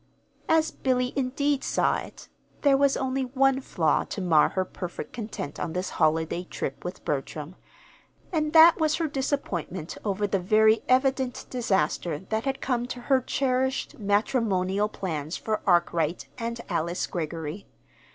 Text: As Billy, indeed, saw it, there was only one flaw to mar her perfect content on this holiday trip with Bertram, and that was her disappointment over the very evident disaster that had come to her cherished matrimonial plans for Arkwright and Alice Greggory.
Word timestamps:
As 0.49 0.71
Billy, 0.71 1.13
indeed, 1.15 1.63
saw 1.63 1.97
it, 1.97 2.27
there 2.63 2.75
was 2.75 2.97
only 2.97 3.23
one 3.25 3.59
flaw 3.61 4.03
to 4.05 4.19
mar 4.19 4.49
her 4.49 4.65
perfect 4.65 5.13
content 5.13 5.59
on 5.59 5.73
this 5.73 5.91
holiday 6.01 6.43
trip 6.43 6.83
with 6.83 7.05
Bertram, 7.05 7.55
and 8.33 8.51
that 8.53 8.79
was 8.79 8.95
her 8.95 9.05
disappointment 9.07 9.99
over 10.03 10.25
the 10.25 10.39
very 10.39 10.81
evident 10.89 11.45
disaster 11.51 12.17
that 12.17 12.45
had 12.45 12.61
come 12.61 12.87
to 12.87 12.99
her 13.01 13.21
cherished 13.21 13.99
matrimonial 13.99 14.89
plans 14.89 15.37
for 15.37 15.61
Arkwright 15.67 16.27
and 16.35 16.61
Alice 16.67 17.05
Greggory. 17.05 17.67